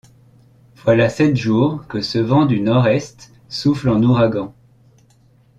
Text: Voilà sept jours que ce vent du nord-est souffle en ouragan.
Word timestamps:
Voilà 0.77 1.09
sept 1.09 1.35
jours 1.35 1.85
que 1.87 2.01
ce 2.01 2.17
vent 2.17 2.47
du 2.47 2.59
nord-est 2.59 3.31
souffle 3.49 3.87
en 3.89 4.01
ouragan. 4.01 4.51